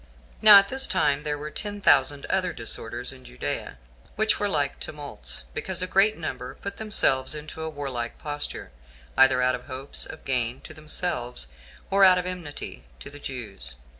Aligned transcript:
4. 0.39 0.39
Now 0.41 0.57
at 0.57 0.69
this 0.69 0.87
time 0.87 1.21
there 1.21 1.37
were 1.37 1.51
ten 1.51 1.79
thousand 1.79 2.25
other 2.25 2.53
disorders 2.53 3.13
in 3.13 3.23
Judea, 3.23 3.77
which 4.15 4.39
were 4.39 4.49
like 4.49 4.79
tumults, 4.79 5.43
because 5.53 5.83
a 5.83 5.85
great 5.85 6.17
number 6.17 6.55
put 6.55 6.77
themselves 6.77 7.35
into 7.35 7.61
a 7.61 7.69
warlike 7.69 8.17
posture, 8.17 8.71
either 9.15 9.43
out 9.43 9.53
of 9.53 9.65
hopes 9.67 10.07
of 10.07 10.25
gain 10.25 10.59
to 10.61 10.73
themselves, 10.73 11.49
or 11.91 12.03
out 12.03 12.17
of 12.17 12.25
enmity 12.25 12.83
to 12.99 13.11
the 13.11 13.19
Jews. 13.19 13.75